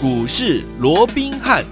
[0.00, 1.64] 股市罗宾汉。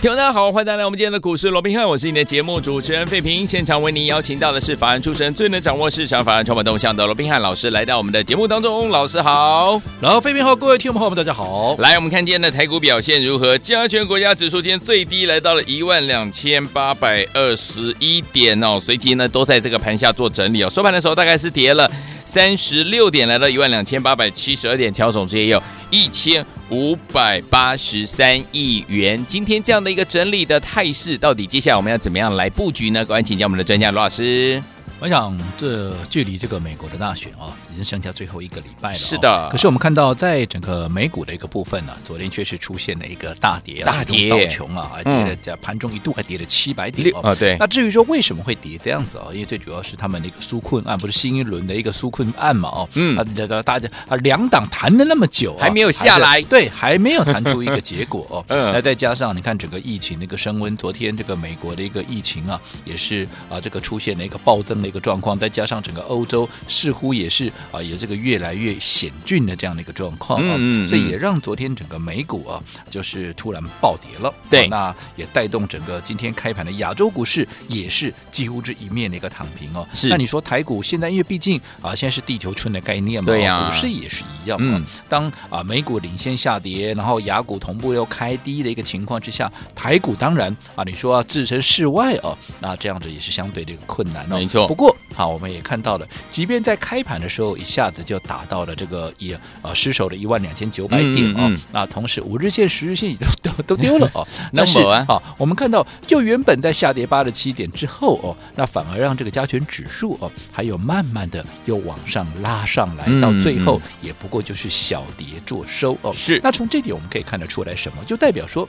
[0.00, 3.44] 听众大家好，欢迎大家来我们今天的股市罗宾汉，我是你的节目主持人费平。
[3.44, 8.90] 现场为您邀请到的是法案出身、最能掌握市场法案筹码动向的罗宾汉老师，来到我们的节目当中。
[8.90, 11.74] 老师好，然后费平好，各位听众朋友们大家好。
[11.78, 13.58] 来，我们看今天的台股表现如何？
[13.58, 20.70] 加权国家指数今天最低来到了一万两千八百二十一点哦，随即呢都在这个盘下做整理哦。
[20.70, 21.90] 收盘的时候大概是跌了
[22.24, 33.04] 三十六点，来到一万两千八百七十二点，调总之也有一千五百八十三亿元，今天这样的一个整理的态势，到底接下来我们要怎么样来布局呢？
[33.04, 34.60] 赶快请教我们的专家罗老师。
[34.98, 38.94] 我想，这距离这个美国的大选啊，经剩下最后一个礼拜了。
[38.94, 39.48] 是的。
[39.50, 47.34] 可是我们看到，在整个美股的一个部分呢，昨天确实出现了一个大跌，大跌，道琼啊，还跌了在盘中一度还跌了七百点啊。
[47.34, 47.56] 对。
[47.60, 49.28] 那至于说为什么会跌这样子啊？
[49.32, 52.68] 因为最主要是他们的一个纾困案，不是新一轮的一个纾困案嘛？
[52.70, 53.16] 哦，嗯。
[53.16, 53.24] 啊，
[53.62, 56.40] 大家啊，两党谈了那么久，还没有下来。
[56.42, 58.44] 对，还没有谈出一个结果哦。
[58.48, 58.72] 嗯。
[58.72, 74.32] 那再加上你看整个疫情那个升温，昨天这个美国的一个疫情啊，也是啊，这个出现了一个暴增的一个状况，再加上整个欧洲似乎也是啊有这个越来越险峻的这样的一个状况啊，嗯嗯、所以也让昨天整个美股啊就是突然暴跌了。
[74.50, 79.86] 对，那也带动整个今天开盘的亚洲股市也是几乎是一面的一个躺平哦。
[79.94, 84.76] 是，那你说台股现在因为毕竟啊现在是地球村的概念嘛，对呀、啊，股市也是一样嘛。
[84.76, 94.36] 嗯、当啊美股领先下跌，然后亚股同步又开低的一个情况之下，台股当然啊你说要置身事外哦，那这样子也是相对的一个困难哦。
[94.36, 94.68] 没错。
[94.68, 95.46] 不过好，我们。
[95.46, 104.26] 也看到了，即便在开盘的时候一下子就达到了这个也呃失守了一万两千九百点啊、那同时五日线、十日线也都都都丢了哦。
[104.52, 116.12] 那是啊，我们看到就原本在下跌八十七点之后哦，那反而让这个加权指数哦，还有慢慢的又往上拉上来，到最后也不过就是小跌做收哦。
[116.12, 118.04] 是，那从这点我们可以看得出来什么？
[118.04, 118.68] 就代表说。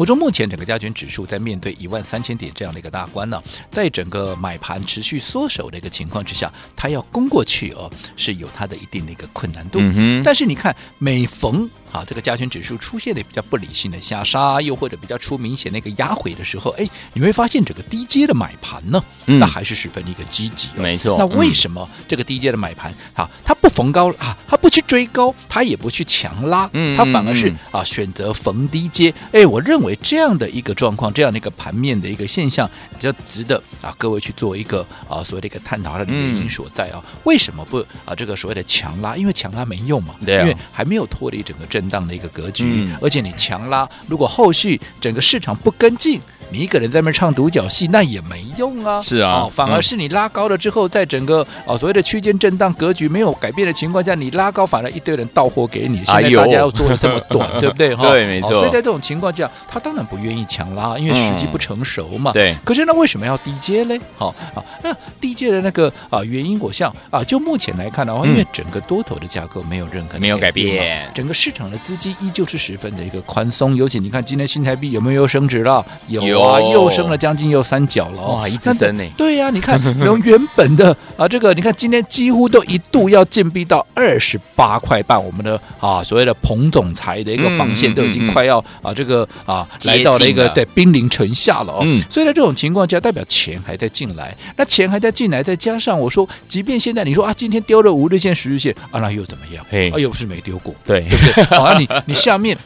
[0.00, 3.38] 我说，目前整个加权指数在面对一万三千点这样的一个大关呢，
[3.70, 9.78] 在整个买盘持续缩手的一个情况之下，它要攻过去哦，是有它的一定的一个困难度。
[10.24, 20.68] 但是你看，每逢啊，这个加权指数出现了比较不理性的下杀，又或者比较出明显的一个压回的时候，哎，你会发现整个低阶的买盘呢，那还是十分的一个积极。
[20.76, 21.16] 没错。
[21.18, 29.12] 那为什么这个低阶的买盘啊，它不逢高啊，它不去追高，它也不去强拉，它反而是啊选择逢低接。
[29.32, 37.02] 哎，我认为这样的一个状况，这样的一个盘面的一个现象，比较值得啊各位去做一个啊所谓的一个探讨它的原因所在啊。
[37.24, 39.16] 为什么不啊这个所谓的强拉？
[39.16, 46.20] 因为强拉没用嘛，因为还没有脱离整个震荡的一个格局，嗯、而且你强拉，如果后续整个市场不跟进，
[46.50, 49.00] 你一个人在那边唱独角戏，那也没用啊。
[49.00, 56.04] 是啊、哦，反而是你拉高了之后，在整个哦所谓的区间震荡格局没有改变的情况下，你拉高反而一堆人到货给你。
[56.04, 57.94] 现在大家要做的这么短，哎、 对不对？
[57.94, 58.58] 哈，对，没错、哦。
[58.58, 62.32] 所以在这种情况下，他当然不愿意强拉，因为时机不成熟嘛。
[62.32, 62.56] 嗯、对。
[62.62, 63.96] 可是那为什么要低阶呢？
[64.18, 75.84] 好、哦、啊，那低阶的那个啊原因，我想啊，就目前来看的话，因为整个多头的架构没有任何没有改变，整个市场的资金依旧是十分的一个宽松，尤其你看今天新台币有没有又升值了？
[76.08, 79.04] 有啊，有又升了将近又三角了哦，哇，一直升呢。
[79.16, 91.80] 对呀、啊，你看 从原本的啊这个，你看今天几乎都一度要进逼到二十八块半，我们的啊所谓的彭总裁的一个防线都已经快要啊这个啊来到了一个对濒临城下了哦。
[91.82, 99.64] 嗯，所以在这种情况下，代表钱还在进来，那钱还在进来，再加上我说，即便现在你说啊今天丢了五日线、十日线啊，那又怎么样？
[99.70, 101.58] 哎，啊又是没丢过，对对不对？
[101.62, 102.56] 啊，你你下面。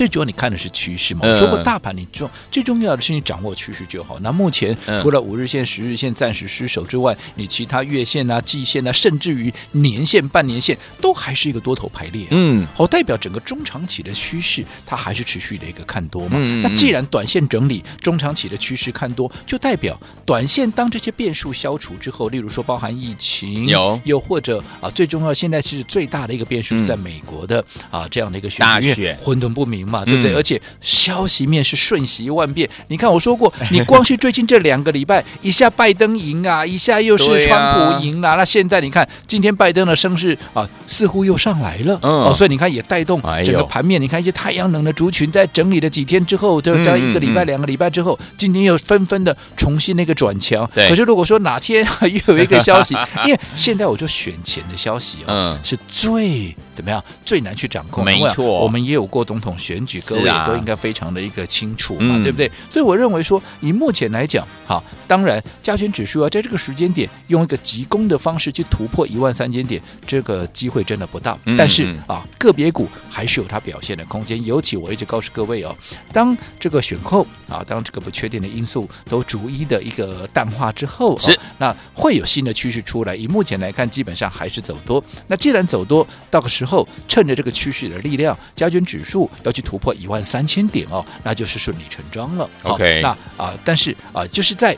[0.00, 1.20] 最主要你看的是趋势嘛？
[1.24, 4.18] 我说过，大盘你重最重要的是你掌握趋势就好。
[4.20, 12.26] 那目前除了五日线、十日线暂时失守之外，你其他月线啊、季线啊，甚至于年线、半年线都还是一个多头排列。
[12.30, 16.38] 嗯，好，代表整个中长期的趋势它还是持续的一个看多嘛。
[16.62, 29.89] 那既然短线整理，中长期的趋势看多，就代表短线当这些变数消除之后，例如说包含疫情，有又或者啊，最重要现在其实最大的一个变数是在美国的啊这样的一个选举，混沌不明。
[29.90, 30.32] 嘛，对不对？
[30.32, 32.68] 嗯、而且消息面是瞬息万变。
[32.88, 38.32] 你看，我说过， 你光是最近这两个礼拜，一下拜登赢啊，一下又是川普赢了、啊。
[38.32, 41.98] 啊、那现在你看，今天拜登的声势啊，似乎又上来了。
[42.02, 44.00] 嗯、哦，所以你看，也带动整个盘面。
[44.00, 50.68] 哎、你看一些太阳能的族群，在整理了几天之后，就在一个礼拜、两个礼拜之后，今天又纷纷的重新那个转强。
[50.74, 51.84] 对可是如果说哪天
[52.26, 52.94] 又有一个消息，
[53.26, 56.54] 因为现在我就选前的消息啊，嗯、是最。
[56.80, 58.02] 怎么样最难去掌控？
[58.02, 62.50] 没错，我们也有过总统选举，各位也都应该非常的一个清楚嘛，啊、对不对？
[62.70, 71.38] 所以我认为说，以目前来讲，好，当然加权指数要在这个时间点用一个急攻的方式去突破一万三千点，这个机会真的不大。
[71.58, 74.42] 但是啊，个别股还是有它表现的空间。
[74.44, 75.76] 尤其我一直告诉各位哦，
[76.12, 83.14] 当这个选控啊，当这个不确定的因素都逐一的一个淡化之后，是那会有新的趋势出来。
[83.14, 85.02] 以目前来看，基本上还是走多。
[85.26, 86.69] 那既然走多，到个时候
[87.08, 92.48] 趁着这个趋势的力量，加权指数要去突破一万三千点哦，那就是顺理成章了。
[92.62, 94.76] OK，那啊，但是啊，就是在。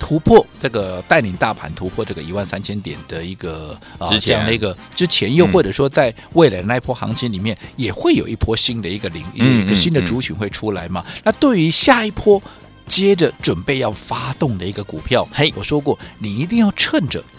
[0.00, 11.04] 突破这个带领大盘突破这个一万三千点的一个啊这样的一个之前，又或者说在未来的那一波行情里面，也会有一波新的一个领域，一个新的族群会出来嘛？
[11.24, 12.40] 那对于下一波
[12.86, 17.37] 接着准备要发动的一个股票，嘿，我说过，你一定要趁着啊，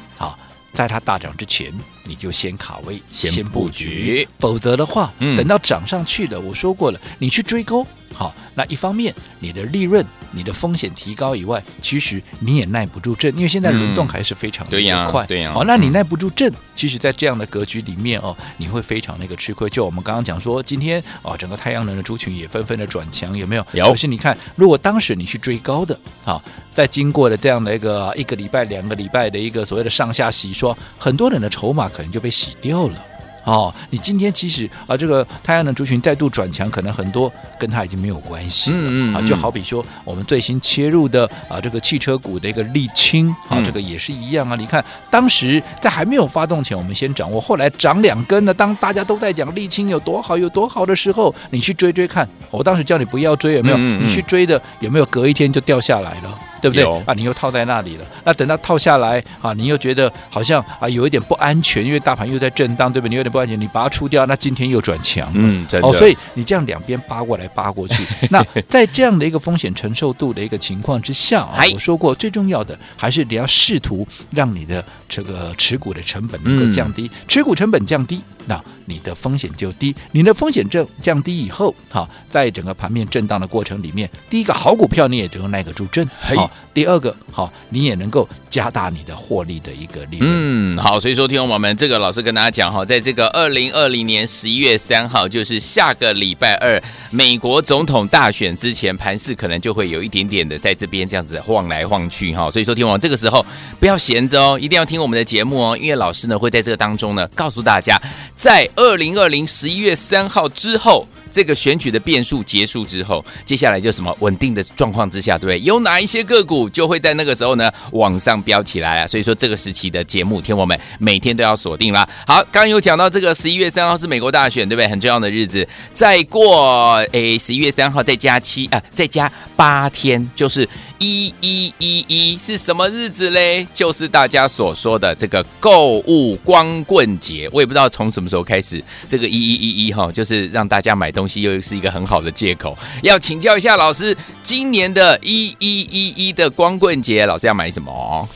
[0.74, 1.74] 在它大涨之前，
[2.04, 7.86] 你就先卡位，先布局，否则的话，等到涨上去了，我说过了，你去追高。
[8.20, 14.72] 好，那一方面你的利润、你的风险提高以外，其实你也耐不住震，因为现在轮动还是非常的
[15.10, 15.26] 快。
[15.26, 19.70] 对呀，好，那你耐不住震，其实，在这样的格局里面哦，你会非常那个吃亏。
[19.70, 23.66] 就我们刚刚讲说，今天哦，整个太阳能的族群也纷纷的转强，有没有？
[23.72, 23.86] 有。
[23.90, 26.44] 可是你看，如果当时你去追高的，好，
[26.74, 33.06] 在经过了这样的一个一个礼拜、两个礼拜的一个所谓的上下洗刷，很多人的筹码可能就被洗掉了。
[33.50, 38.78] 哦，你今天其实啊，这个太阳能族群再度转强，可能很多跟它已经没有关系了。
[38.80, 44.56] 嗯嗯啊，就好比说我们最新切入的啊，这个汽车股的一个沥青啊，这个也是一样啊。
[44.56, 48.54] 你看当时在还没有发动前，我们先掌握，后来涨两根呢。
[48.54, 52.28] 当大家都在讲沥青有多好有多好的时候，你去追追看。
[52.52, 53.78] 我当时叫你不要追，有没有？
[53.78, 55.06] 你去追的有没有？
[55.10, 56.40] 隔一天就掉下来了。
[56.62, 57.14] 对不对啊？
[57.14, 58.06] 你又套在那里了。
[58.24, 63.10] 那等到套下来啊，你又觉得好像啊有一点不安全，因为大盘又在震荡，对不对？
[63.10, 65.30] 你有点不安全，你把它出掉，那今天又转强。
[65.34, 65.88] 嗯，真的。
[65.88, 78.22] 哦，所以你这样两边扒过来扒过去， 那在这样的一个风险承受度的一个情况之下啊，我说过最重要的还是你要试图让你的这个持股的成本能够降低，嗯、持股成本降低。
[78.46, 90.30] 那你的风险就低，你的风险正降低以后，好，在整个盘面震荡的过程里面，第一个好股票你也就耐得住震，好，第二个好，你也能够加大你的获利的一个利润。
[90.30, 96.82] 嗯，好，所以说听众朋友们，这个老师跟大家讲哈，在这个二零二零年十一月三号，就是下个礼拜二，
[97.12, 103.46] 美国总统大选之前，盘势可能就会有一点点的在这边这样子晃来晃去哈，所以说听众这个时候
[103.80, 108.02] 不要闲着哦，一定要听我们的节目哦，因为老师呢会在这个当中呢告诉大家。
[108.36, 115.60] 在二零二零十一月三号之后，这个选举的变数结束之后，接下来就什么稳定的状况之下，对不对？
[115.62, 119.08] 有哪一些个股就会在那个时候呢往上飙起来啊？
[119.08, 122.08] 所以说这个时期的节目，听我们每天都要锁定啦。
[122.28, 124.88] 好，刚刚有讲到这个十一月三号是美国大选，对不对？
[124.88, 130.68] 很重要的日子，再过诶十一月三号再加七啊，再加八天就是。
[131.00, 133.66] 一一一一是什么日子嘞？
[133.74, 137.50] 就是大家所说的这个购物光棍节。
[137.52, 142.78] 我也不知道从什么时候开始，这个一一一一哈，就是让大家买东西又是一个很好的借口。
[143.02, 148.28] 要请教一下老师，今年的一一一一的光棍节，老师要买什么？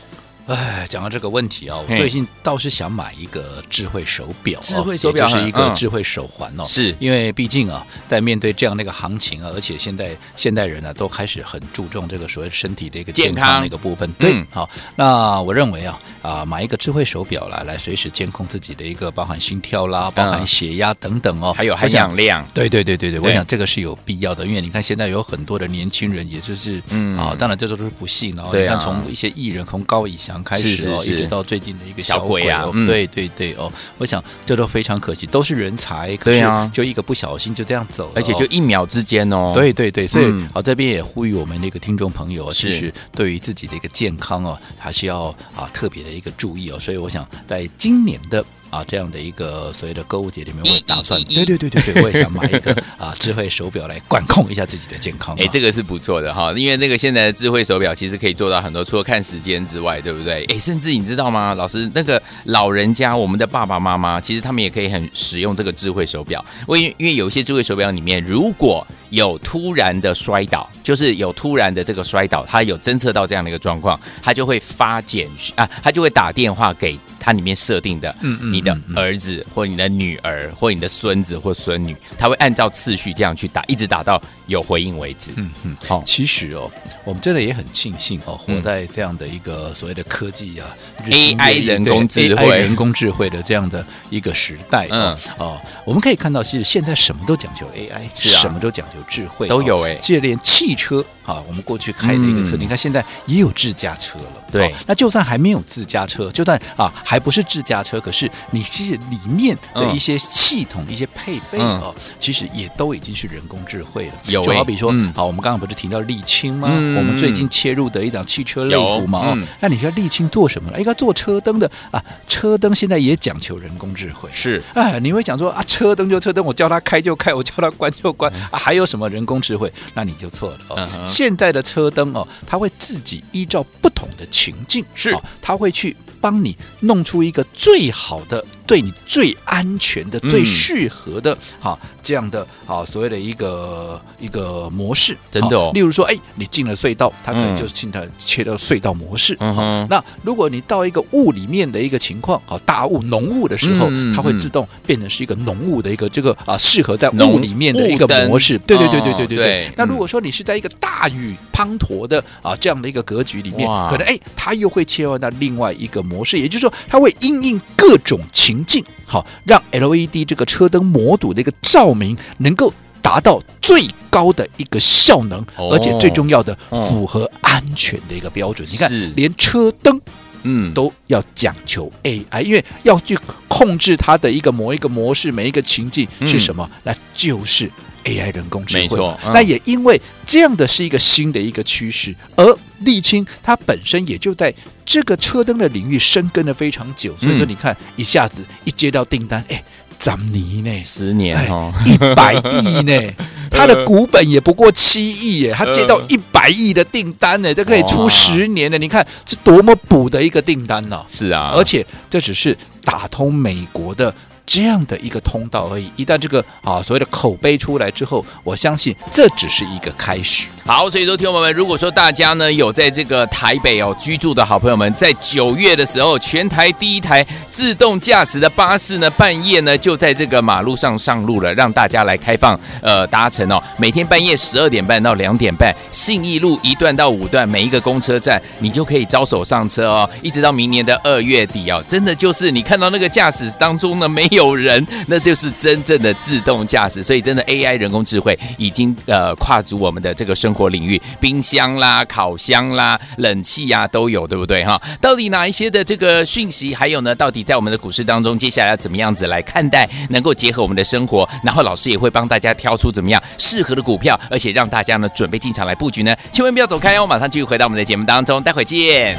[0.45, 6.66] 哎，讲到这个问题啊，我最近倒是想买一个智慧手表，智慧手表就是一个智慧手环哦。
[6.66, 14.12] 是因为毕竟啊，在面对这样的一个行情啊，而且现在现代人呢都开始很注重这个所谓身体的一个健康的一个部分。
[14.13, 22.45] 对，好，那我认为啊啊，买一个智慧手表来来随时监控自己的一个包含心跳啦，包含血压等等哦，还有含氧量。
[22.54, 28.50] 对对对对对，我想这个是有必要的，因为你看现在有很多的年轻人，也就是嗯啊，当然这都是不幸哦。
[28.54, 30.44] 你看从一些艺人从高以翔。
[30.44, 45.25] 开始哦，一直到最近的一个小鬼啊，对对对哦，我想这都非常可惜，都是人才，可是就一个不小心就这样走了，而且就一秒之间哦，对对对，所以好这边也呼吁我们那个听众朋友，其实对于自己的一个健康哦，还是要
[45.56, 48.44] 啊特别的一个注意哦，所以我想在今年的。
[48.73, 55.35] 啊，这样的一个所谓的购物节里面，我也打算，对对对对对，我也想买一个啊智慧手表来管控一下自己的健康。
[55.39, 60.44] 哎，这个是不错的哈，因为那个现在的智慧手表其实可以做到很多，除了看时间之外，对不对？
[60.45, 66.44] 哎，甚至你知道吗，老师，那个老人家，我们的爸爸妈妈，其实他们也可以很使用这个智慧手表。
[66.68, 85.31] 因为因为有一些智慧手表里面，如果有突然的摔倒，就是有突然的这个摔倒，他有侦测到这样的一个状况，他就会发简讯啊，他就会打电话给他里面设定的，嗯嗯，你的儿子或你的女儿或你的孙子或孙女，他会按照次序这样去打，一直打到有回应为止。
[85.35, 86.71] 嗯嗯，好，其实哦，
[87.03, 90.67] 我们真的也很庆幸哦，活在这样的一个所谓的科技啊
[91.05, 94.87] ，AI 人工智慧、人工智慧的这样的一个时代。
[94.89, 101.03] 嗯哦，我们可以看到，其实现在什么都讲究 AI，是啊什么都讲究智慧，都有哎，就连汽车。
[101.25, 104.45] 啊，我们过去开的一个车，嗯、你看现在也有自驾车了。
[104.51, 110.16] 对，那就算还没有自驾车，就算啊还不是自驾车，可是你其实里面的一些
[110.54, 114.14] 系统、嗯、一些配备哦，其实也都已经是人工智慧了。
[114.28, 116.69] 有、欸，就好比说，嗯、好，我们刚刚不是提到沥青吗？
[116.72, 119.19] 嗯、我们最近切入的一档汽车类股嘛。
[119.19, 120.78] 哦、嗯，那你说沥青做什么了？
[120.78, 124.30] 应该做车灯的啊，车灯现在也讲求人工智慧。
[124.31, 129.72] 是，哎，你会讲说啊，车灯就车灯，我叫它开就开，我叫它关就关啊， 还有什么人工智慧？
[129.95, 130.76] 那你就错了哦。
[130.94, 138.44] 嗯现在的车灯哦，它会自己依照不同的情境，是、哦，它会去帮你弄出一个最好的。
[138.65, 145.71] 对你最安全的、最适合的，哈、嗯，这样的啊，所谓的一个一个模式，真的哦。
[145.73, 149.35] 例如说，哎，你进了隧道，它可能就是进它切到隧道模式。
[149.39, 149.87] 嗯哼。
[149.89, 158.57] 那如果你到一个雾里面的一个情况，好，大雾、浓雾的时候，它会自动变成是一个浓雾的一个这个啊，适合在雾里面的一个模式。
[158.59, 159.73] 对对对对对对对。
[159.75, 168.62] 那如果说你是在一个大雨滂沱的啊这样的一个格局里面，可能哎，它又会切换到另外一个模式，也就是说，它会因应各种情。
[168.66, 178.66] 境好，让 LED 这个车灯模组的一个照明能够达到最高的一个效能，哦、而且最重要的符合安全的一个标准。
[178.66, 180.00] 哦、你看，连车灯
[180.44, 183.19] 嗯都要讲求 AI，因为要去
[183.50, 186.68] 控制它的一个某一个模式，每一个情境是什么？
[186.72, 187.69] 嗯、那就是。
[188.04, 194.54] AI 人工智慧，没错，嗯、那也因为这样的是一个新的一个趋势，而沥青它本身也就在
[194.86, 199.64] 这个车灯的领域深耕了非常久，所以说你看一下子一接到订单，哎，
[199.98, 200.26] 怎么
[200.64, 200.83] 呢？
[200.83, 203.14] 十年哦，一百亿呢？
[203.50, 211.06] 它的股本也不过七亿耶，他接到一百亿的订单呢，这可以出十年的，你看是多么补的一个订单呢？
[211.07, 214.14] 是啊，而且这只是打通美国的。
[214.54, 215.90] 这样的一个通道而已。
[215.95, 220.48] 一旦这个啊所谓的口碑出来之后，我相信这只是一个开始。
[220.65, 233.61] 好，所以说听众朋友们，如果说大家呢有在这个台北哦居住的好朋友们，在九月的时候，全台第一台自动驾驶的巴士呢，半夜呢就在这个马路上上路了，让大家来开放呃搭乘哦。
[233.77, 241.83] 每天半夜十二点半到两点半，信义路一段到五段每一个公车站，你就可以招手上车哦，一直到明年的二月底哦。
[241.89, 247.03] 真的就是你看到那个驾驶当中呢没有人，那就是真正的自动驾驶。
[247.03, 254.80] 所以真的 AI 人工智慧已经呃跨足我们的这个生生活领域，冰箱啦、烤箱啦、冷气呀、啊、都有，对不对哈？
[255.02, 257.16] 到底哪一些的这个讯息，还有呢？
[257.16, 261.28] 到底在我们的股市当中，接下来要怎么样子来看待，能够结合我们的生活？
[261.44, 266.16] 然后老师也会帮大家挑出怎么样适合的股票，而且让大家呢准备进场来布局呢。
[266.31, 269.18] 千万不要走开哦，马上继续回到我们的节目当中，待会见。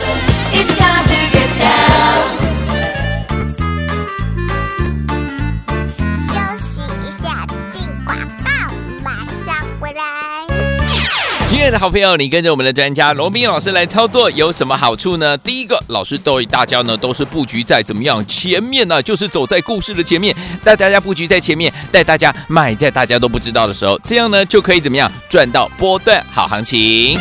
[11.65, 15.35] 亲爱的好朋友，你跟着我们的专家罗宾老师来操作有什么好处呢？
[15.39, 19.03] 第一个，老师对大家呢都是布局在怎么样前面呢？
[19.03, 27.19] 就是走在故事的前面，带大家布局在前面，带大家买在大家都不知道的时候，这样呢就可以怎么样赚到波段好行情。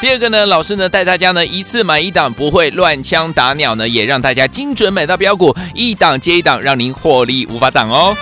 [0.00, 8.16] 第二个呢，老师呢带大家呢一次买一档，不会乱枪打鸟呢，也让大家精准买到标股，一档接一档，让您获利无法挡哦。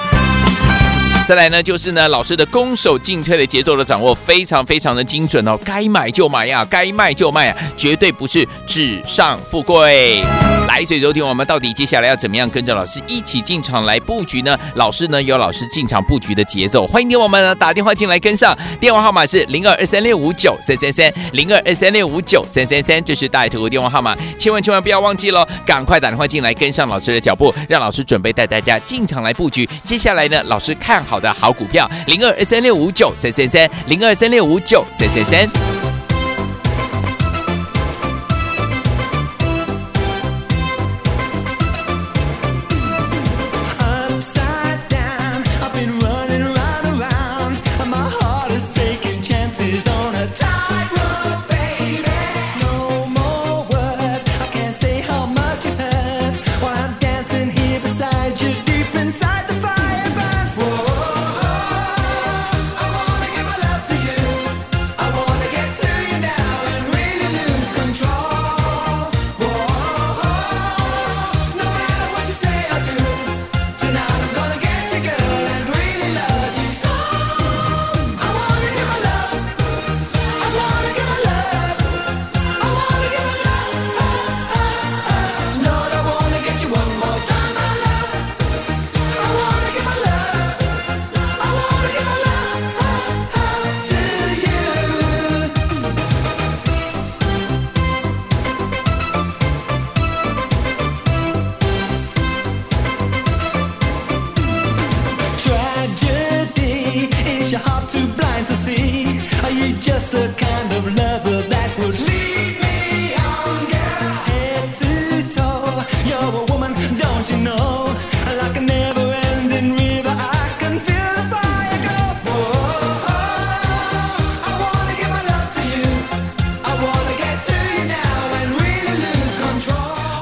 [1.33, 10.23] 再来呢，就是呢，老师的攻守进退的节奏的掌握非常非常的精准哦，该买就买呀，该卖就卖啊，绝对不是纸上富贵。
[10.69, 14.59] 来，所以昨天我们到底接下来要怎么样跟着老师一起进场来布局呢？
[14.75, 29.67] 老师呢有老师进场布局的节奏，欢迎听我们呢打电话进来跟上，电话号码是零二二三六五九三三三零二二三六五九三三三，这是大头的电话号码，千万千万不要忘记喽，赶快打电话进来跟上老师的脚步，让老师准备带大家进场来布局。
[29.83, 35.82] 接下来呢，老师看好的好股票，零二二三六五九三三三，零二三六五九三三三。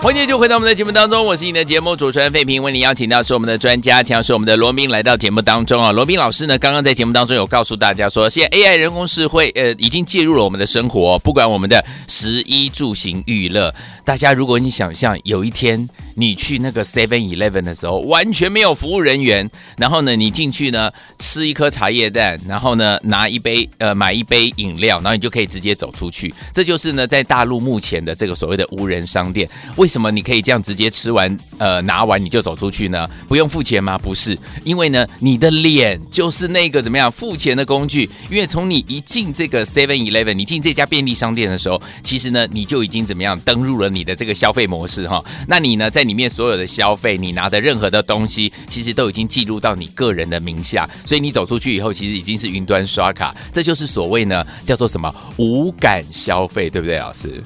[0.03, 5.93] 欢迎继续回到我们的节目当中，我是你的节目主持人费平，为你邀请到是我们的专家，强是我们的罗宾来到节目当中啊。
[5.93, 15.87] 罗宾老师呢，刚刚在节目当中有告诉大家说，现在 AI 人工智慧呃已经介入了我们的生活，不管我们的食衣住行娱乐，大家如果你想象有一天。
[16.15, 19.49] 你去那个 Seven Eleven 的时候，完全没有服务人员。
[19.77, 26.33] 然后呢，你进去呢，吃一颗茶叶蛋，然后呢，拿一杯呃，买一杯饮料，然后你就可以直接走出去。
[26.53, 29.49] 这就是呢，在大陆目前的这个所谓的无人商店。
[29.77, 33.09] 为什么你可以这样直接吃完呃，拿完你就走出去呢？
[33.27, 33.97] 不用付钱吗？
[33.97, 38.09] 不是，因为呢，你的脸就是那个怎么样付钱的工具。
[38.31, 45.25] 因为从你一进这个 Seven Eleven，你进这家便利商店的时候，其实呢，你就已经怎么样登入了你的这个消费模式哈。
[45.47, 57.43] 那你呢，在在里面所有的消费，你拿的任何的东西，其实都已经记录到你个人的名下，所以你走出去以后，其实已经是云端刷卡，这就是所谓呢，叫做什么无感消费，对不对，老师？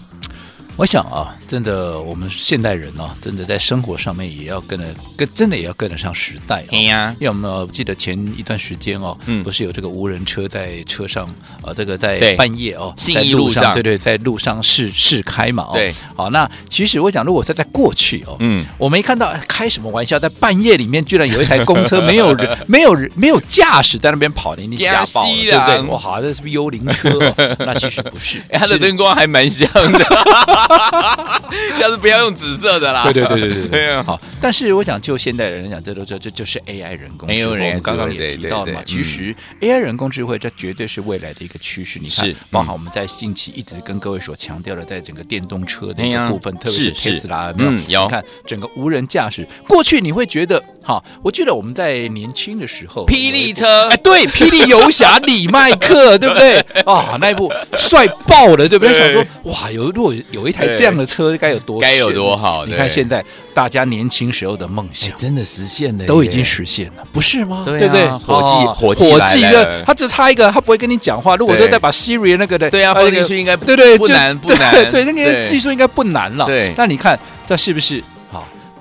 [0.76, 6.66] 我想啊，真的，我们现代人啊，真的在生活上面也要跟得跟，真的也要跟得上时代啊。
[6.70, 11.26] 对呀，因为我们记得前一段时间哦，嗯，不是有这个无人车在车上
[11.62, 25.80] 啊，这个在半夜哦，信义路上，对对，在路上试试开嘛，哦，对，好，那其实我想，如果是在过去哦，嗯，我没看到开什么玩笑，在半夜里面居然有一台公车 没有人，没有人，没有驾驶在那边跑的，你吓爆了，对不对？
[25.82, 27.10] 哇，这是不是幽灵车？
[27.10, 27.56] 哦？
[27.64, 30.63] 那其实不是，它的灯光还蛮像的。
[31.78, 33.04] 下次不要用紫色的啦。
[33.04, 33.68] 对对对对对对。
[33.68, 37.66] 对好，但是我想就现代人来讲，这都这这就是 AI 人工智慧。
[37.66, 41.98] 我们刚刚也提到了嘛，其实 AI 人工智慧这绝对是未来的一个趋势。
[41.98, 47.72] 你看，包含我们在近期一直跟各位所强调的，在整个电动车的一个部分，特别是特斯拉，有没有？
[47.88, 48.04] 有。
[48.04, 56.60] 你看整个无人驾驶，过去你会觉得，哈，我记得我们在年轻的时候，霹雳车，哎，对，霹雳游侠李麦克， 对不对？
[56.84, 58.94] 啊，那一部帅爆了，对不对？
[58.94, 62.66] 想说，哇，有如果有一台这样的车，该有多该有多好？
[62.66, 67.62] 你看现在大家年轻时候的梦想，真的实现了，都已经实现了，不是吗？
[67.64, 68.06] 对不对？
[68.18, 71.36] 火计，火计，火计的，他只差一个，他不会跟你讲话。
[71.36, 76.44] 如果都在把 Siri 那个的，对啊，那个技术应该对对不难不难，对那个技术应该不难了。
[76.46, 78.13] 对，那你看这是不是好？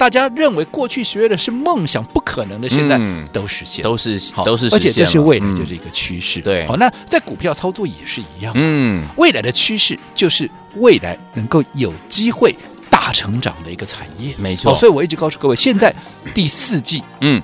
[0.04, 3.00] 大家认为过去学的是梦想不可能的，现在
[3.32, 6.42] 都实现，都是都是，而且这是未来就是一个趋势。
[6.42, 8.52] 对，好，那在股票操作也是一样。
[8.58, 12.54] 嗯，未来的趋势就是未来能够有机会
[12.90, 14.36] 大成长的一个产业。
[14.38, 15.96] 没错，所以我一直告诉各位，现在
[16.34, 17.42] 第四季，嗯，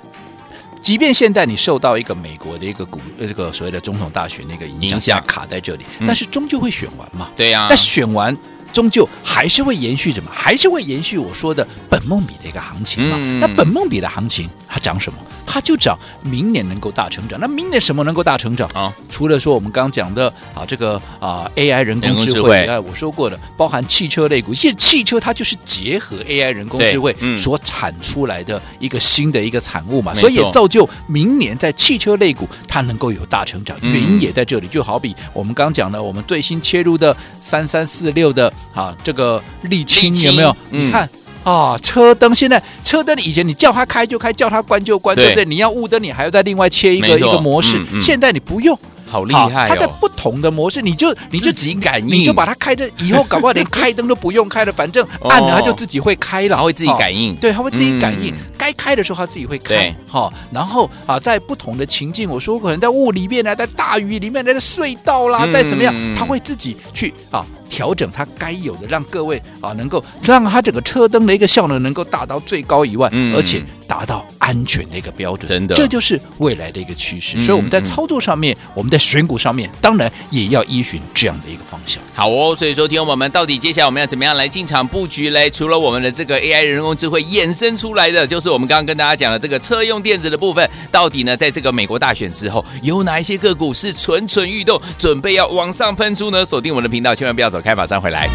[0.81, 7.29] 即便现在你受到一个美国的一个股呃这个所谓的总统大选那个影响卡在这里，但是终究会选完嘛。
[7.37, 8.37] 对呀，那选完。
[8.73, 10.29] 终究还是会延续什么？
[10.33, 13.15] 还是会延续我说的本梦比的一个行情嘛？
[13.19, 15.19] 嗯、那本梦比的行情它涨什么？
[15.51, 17.39] 它就涨明年能够大成长。
[17.39, 18.93] 那明年什么能够大成长啊？
[19.09, 33.75] 除了说我们刚刚讲的啊这个啊 AI 人工智慧，哎，我说过的，包含汽车类股，其实汽车它就是结合 AI 人工智慧所产出来的一个新的一个产物嘛，所以也造就明年在汽车类股它能够有大成长。
[33.81, 38.53] 原因也在这里，就好比我们刚讲的，我们最新切入的三三四六的。
[38.73, 40.55] 啊，这个沥青有没有？
[40.71, 41.09] 嗯、你看
[41.43, 45.45] 啊，车灯现在车灯以前你叫它开就开，叫它关就关，对，对不对？
[45.45, 47.77] 你要雾灯，你还要再另外切一个一个模式。
[47.79, 49.69] 嗯嗯、现在你不用，好厉害、哦！
[49.69, 57.33] 它在不同的模式，你就你就自己感应，你就把它开着，以后搞不好连开灯都不用开了，反正 按了它就自己会开了，它会自己感应。
[57.35, 59.95] 对，它会自己感应，嗯、该开的时候它自己会开。
[60.05, 67.45] 好对，然后啊，在不同的情境，我说可能在雾里面呢，在大雨里面，在隧道啦，再、嗯、怎么样，它会自己去啊。
[67.69, 75.47] 调整它该有的，让各位啊能够让它整个车灯的一个效能能够达到最高以外，嗯、而且达到安全的一个标准。
[75.47, 77.37] 真的，这就是未来的一个趋势。
[77.37, 82.01] 嗯、所以我们在操作上面，嗯、我们在选股上面，当然也要依循这样的一个方向。
[82.13, 85.49] 好哦，所以说，听友们，到底接下来我们要怎么样来进场布局嘞？
[85.49, 96.43] 除了我们的这个 AI 人工智慧衍生出来的，就是我们刚刚跟大家讲的这个车用电子的部分，到底呢，在这个美国大选之后，有哪一些个股是蠢蠢欲动，准备要往上喷出呢？
[96.43, 98.29] 锁定我们的频道，千万不要走开，马上回来。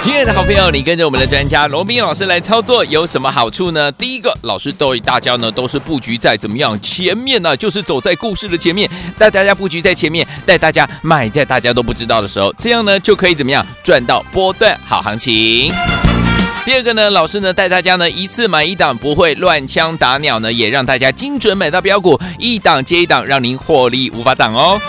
[0.00, 3.90] 亲爱的好朋友，你跟着我们的专家罗宾老师来操作有什么好处呢？
[3.92, 7.56] 第一个，老师对大家呢都是布局在怎么样前面呢？
[7.56, 15.72] 就是走在故事的前面，带大家布局在前面，带大家买在大家都不知道的时候，这样呢就可以怎么样赚到波段好行情。
[16.64, 24.80] 第二个呢，老师呢带大家呢一次买一档，不会乱枪打鸟呢，也让大家精准买到标股，一档接一档，让您获利无法挡哦。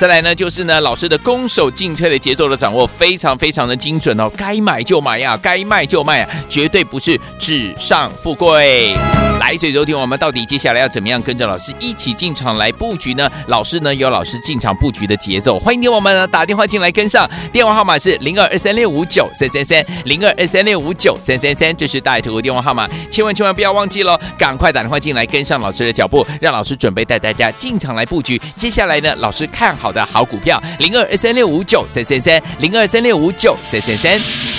[0.00, 8.94] 再来呢，就是呢，老师的攻守进退的节奏的掌握非常非常的精准哦，该买就买呀，该卖就卖啊，绝对不是纸上富贵。
[9.40, 13.28] 来，所以昨天我们到底接下来要怎么样跟着老师一起进场来布局呢？
[13.48, 28.40] 老师呢有老师进场布局的节奏，欢迎听我们呢打电话进来跟上，电话号码是零二二三六五九三三三零二二三六五九三三三，这是大爱投顾电话号码，千万千万不要忘记喽，赶快打电话进来跟上老师的脚步，让老师准备带大家进场来布局。
[28.54, 29.87] 接下来呢，老师看好。
[29.88, 34.57] 好的好股票，零二二三六五九三三三，零二三六五九三三三。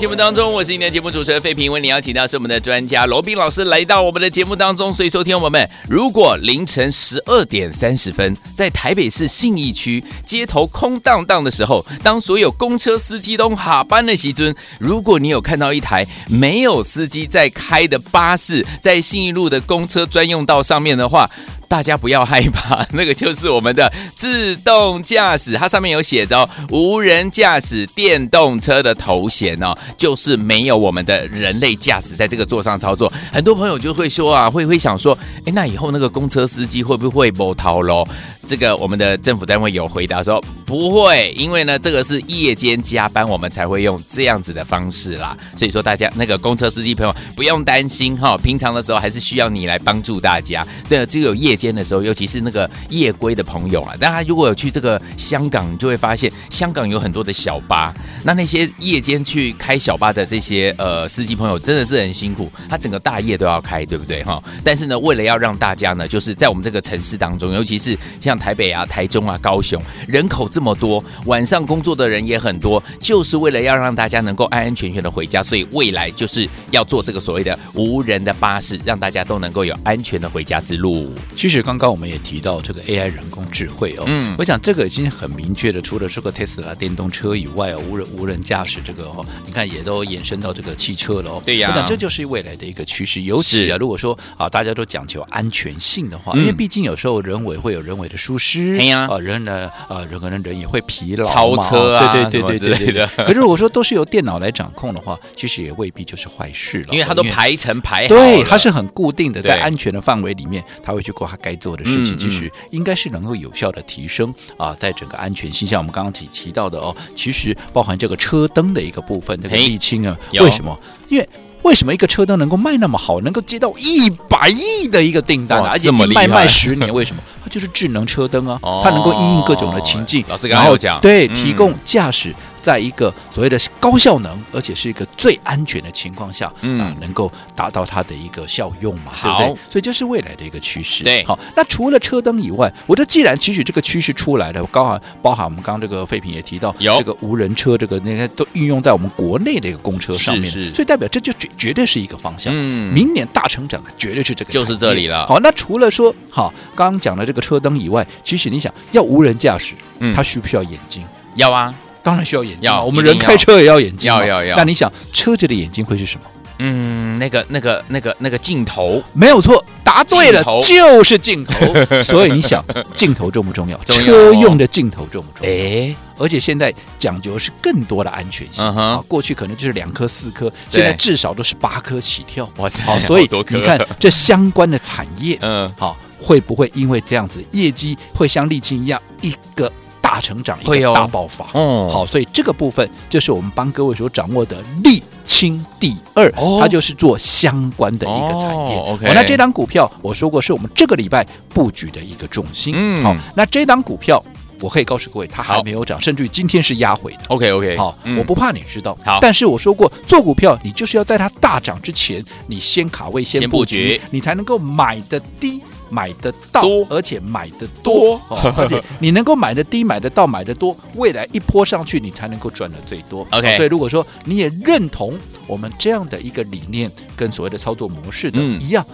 [0.00, 4.90] 节目当中，我是今天的节目主持人费平，为您邀请到是我们的专家罗宾老师来到我们的节目当中。
[4.90, 21.28] 所以，收听我们，如果凌晨十二点三十分，在台北市信义区街头空荡荡的时候，当所有公车司机都下班的时阵，如果你有看到一台没有司机在开的巴士，在信义路的公车专用道上面的话，
[21.70, 33.10] 大家不要害怕， 那个就是我们的自动驾驶，它上面有写着，无人驾驶电动车的头衔哦，就是没有我们的人类驾驶在这个座上操作。
[33.32, 38.04] 很多朋友就会说啊，会会想说，诶，那以后那个公车司机会不会没头路？
[38.44, 45.36] 这个我们的政府单位有回答说不会，因为呢，这个是夜间加班，我们才会用这样子的方式啦。
[45.54, 50.66] 所以说大家那个公车司机朋友不用担心哈，平常的时候还是需要你来帮助大家。
[50.88, 57.92] 这个只有夜间的时候，尤其是那个夜归的朋友啊，大家如果有去这个香港，就会发现香港有很多的小巴。
[58.24, 64.42] 那那些夜间去开小巴的这些呃司机朋友真的是很辛苦，他整个大夜都要开，对不对哈？
[64.64, 81.12] 但是呢，为了要让大家呢，就是在我们这个城市当中，尤其是像台北啊、台中啊、高雄，人口这么多，晚上工作的人也很多，就是为了要让大家能够安安全全的回家，所以未来就是要做这个所谓的无人的巴士，让大家都能够有安全的回家之路。
[81.34, 84.34] 其实刚刚我们也提到这个 AI 人工智慧哦，嗯。
[84.38, 91.42] 我想这个已经很明确的，除了这个 Tesla 电动车以外哦，无人无人驾驶这个哦，你看也都延伸到这个汽车了哦。
[91.44, 91.70] 对呀。
[91.70, 93.22] 我想这就是未来的一个趋势。
[93.22, 96.40] 尤其啊，如果说啊，大家都讲求安全性的话，嗯。
[96.40, 99.08] 因为毕竟有时候人为会有人为的疏失，对呀。
[99.10, 103.06] 啊，人呢啊，人可能人也会疲劳，超车啊对对对对什么之类的。
[103.16, 120.78] 可是如果说都是由电脑来掌控的话，其实也未必就是坏事了，因为它都排成排好对，它是很固定的，在安全的范围里面，它会去过它该做的事情，嗯其实应该是能够有效的提升啊，在整个安全性，像我们刚刚提提到的哦，其实包含这个车灯的一个部分，这个沥青啊，为什么？
[121.08, 121.28] 因为
[121.62, 126.92] 为什么一个车灯能够卖那么好，能够接到一百亿的一个订单、啊，而且卖卖十年？
[126.92, 127.22] 为什么？
[127.42, 136.80] 它就是智能车灯啊， 哦它能够应应各种的情境，老师刚然后讲对，嗯提供驾驶在一个所谓的高效能，而且是一个最安全的情况下，嗯。
[136.80, 139.46] 啊，能够达到它的一个效用嘛，对不好对？
[139.70, 141.04] 所以这是未来的一个趋势。
[141.04, 141.24] 对。
[141.24, 146.96] 好，那除了车灯以外，我觉得既然其实这个趋势出来了，包含包含我们刚刚这个废品也提到，有。
[146.98, 150.74] 这个无人车，这个那些都运用在我们国内的一个公车上面，是是。
[150.74, 152.52] 所以代表这就绝绝对是一个方向。
[152.54, 152.92] 嗯。
[152.92, 160.14] 明年大成长绝对是这个，就是这里了好，那除了说好刚刚讲的这个车灯以外，其实你想要无人驾驶，嗯。
[160.14, 161.04] 它需不需要眼睛？
[161.36, 161.74] 要啊，
[162.10, 164.56] 当然需要眼睛我们人开车也要眼睛嘛，要要要。
[164.56, 166.24] 那你想车子的眼睛会是什么？
[166.58, 169.00] 嗯，那个那个那个那个镜头。
[169.12, 171.72] 没有错，答对了，就是镜头。
[172.02, 172.64] 所以你想，
[172.96, 173.78] 镜头重不重要？
[173.84, 174.02] 重要。
[174.02, 175.54] 哦车用的镜头重不重要？
[175.54, 178.64] 哎，而且现在讲究的是更多的安全性。
[178.64, 182.50] 嗯啊，过去可能就是两颗四颗，现在至少都是八颗起跳。
[182.56, 185.72] 哇塞好，所以你看这相关的产业， 嗯。
[185.78, 189.70] 好，会不会因为这样子业绩会像沥青一样一个
[190.10, 191.46] 大成长，一个大爆发？
[191.52, 198.74] 哦好，所以这个部分就是我们帮各位所掌握的沥青第二，哦它就是做相关的一个产业。
[198.74, 202.74] 哦，OK 好那这档股票我说过是我们这个礼拜布局的一个重心。
[202.76, 204.20] 嗯好，那这档股票
[204.60, 207.20] 我可以告诉各位，它好还没有涨，甚至于今天是压回的。
[207.28, 208.98] ，OK OK，好，嗯我不怕你知道。
[209.04, 215.62] 好但是我说过，做股票你就是要在它大涨之前，你先卡位、先先布局，你才能够买的低。
[215.90, 218.20] 买得到，而且买得多
[218.56, 223.26] 而且 你能够买得低、买得到、买得多，未来一波上去，你才能够赚得最多。
[223.30, 228.58] OK 哦所以如果说你也认同我们这样的一个理念跟所谓的操作模式的嗯。
[228.60, 228.86] 一样，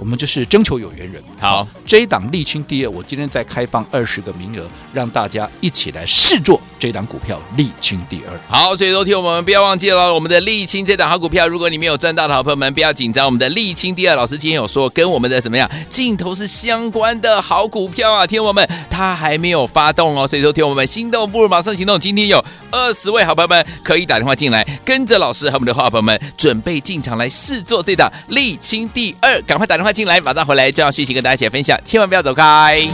[0.00, 1.22] 我们就是征求有缘人。
[1.38, 8.40] 好，这一档沥青第二，我今天再开放二十个名额，让大家一起来试做这档股票沥青第二。
[8.48, 11.46] 好，所以昨天我们不要忘记了我们的沥青这档好股票。
[11.46, 13.26] 如果你没有赚到的好朋友们，不要紧张。
[13.26, 20.26] 我们的沥青第二老师今天有说，跟我们的怎么样镜头是相关的好股票啊，听我们它还没有发动哦。
[20.26, 22.00] 所以说，听我们心动不如马上行动。
[22.00, 32.80] 今天有二十位好朋友们可以打电话进来，跟着老师和我们的好朋友们准备进场来试做这档沥青第二，赶快打电话进来，马上回来这样讯息跟大家一起分享，千万不要走开。
[32.80, 32.90] 休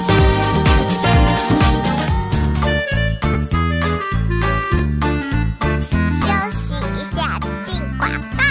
[6.51, 8.45] 息一下，进广告，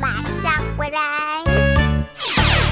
[0.00, 0.08] 马
[0.42, 0.98] 上回来。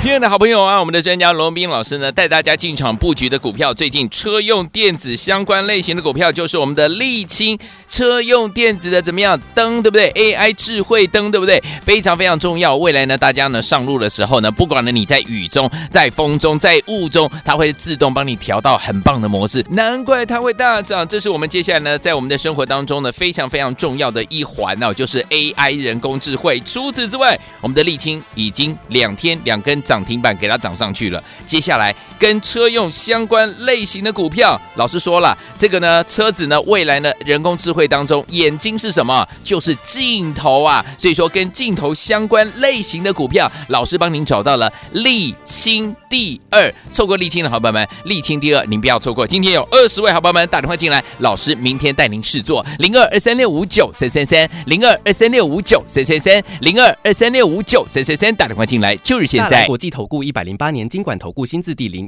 [0.00, 11.62] 今天的好朋友啊，我们的专家罗文斌老师呢，带大家进场布局的股票，最近车用电子相关类型的股票，就是我们的沥青车用电子的怎么样灯，对不对？AI 智慧灯，对不对？
[11.82, 12.76] 非常非常重要。
[12.76, 21.06] 未来呢，大家呢上路的时候呢，不管呢你在雨中、在风中、在雾中，它会自动帮你调到很棒的模式，难怪它会大涨。
[21.08, 26.60] 这是我们接下来呢，在我们的生活当中呢，非常非常重要的一环哦，就是 AI 人工智慧。
[26.60, 31.22] 除此之外，我们的沥青已经两天两根涨停板给它涨上去了。
[31.46, 39.26] 接下来跟车用相关类型的股票，老师说了，这个呢车子呢未来呢人工智慧当中，眼睛是什么？
[39.44, 40.84] 就是镜头啊。
[40.98, 46.74] 所以说跟镜头相关类型的股票，老师帮您找到了沥青第二。
[46.92, 49.24] 错过沥青的好朋友们，沥青第二您不要错过。
[49.24, 59.68] 今天有二十位好朋友们打电话进来，老师明天带您试做零二二三六五九三三三零二二三六五九三三三零二二三六五九三三三打电话进来就是现在。
[59.68, 62.07] 国际投顾一百零八年经管投顾新字第零